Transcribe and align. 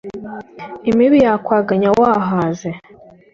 Imibi 0.89 1.17
yakwaganya 1.25 1.87
wahaze 1.99 2.69